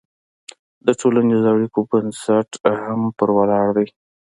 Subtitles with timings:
[0.85, 2.49] د ټولنیزو اړیکو بنسټ
[2.83, 3.87] هم پرې ولاړ دی.